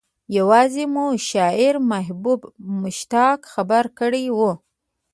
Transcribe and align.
يوازې 0.37 0.83
مو 0.93 1.05
شاعر 1.29 1.75
محبوب 1.91 2.39
مشتاق 2.81 3.39
خبر 3.53 3.83
کړی 3.99 4.25
و. 4.37 4.39